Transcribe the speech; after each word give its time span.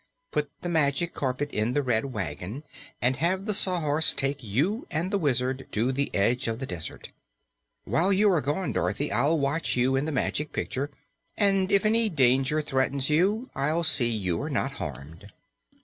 Put 0.31 0.49
the 0.63 0.67
Magic 0.67 1.13
Carpet 1.13 1.51
in 1.51 1.73
the 1.75 1.83
Red 1.83 2.05
Wagon 2.05 2.63
and 3.03 3.17
have 3.17 3.45
the 3.45 3.53
Sawhorse 3.53 4.15
take 4.15 4.43
you 4.43 4.87
and 4.89 5.11
the 5.11 5.19
Wizard 5.19 5.67
to 5.73 5.91
the 5.91 6.09
edge 6.15 6.47
of 6.47 6.57
the 6.57 6.65
desert. 6.65 7.11
While 7.83 8.11
you 8.11 8.31
are 8.31 8.41
gone, 8.41 8.71
Dorothy, 8.71 9.11
I'll 9.11 9.37
watch 9.37 9.75
you 9.77 9.95
in 9.95 10.05
the 10.05 10.11
Magic 10.11 10.53
Picture, 10.53 10.89
and 11.37 11.71
if 11.71 11.85
any 11.85 12.09
danger 12.09 12.63
threatens 12.63 13.11
you 13.11 13.51
I'll 13.53 13.83
see 13.83 14.09
you 14.09 14.41
are 14.41 14.49
not 14.49 14.71
harmed." 14.71 15.31